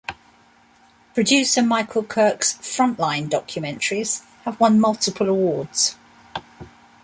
Producer 1.13 1.61
Michael 1.61 2.01
Kirk's 2.03 2.53
"Frontline" 2.55 3.29
documentaries 3.29 4.23
have 4.45 4.59
won 4.59 4.79
multiple 4.79 5.29
awards. 5.29 5.95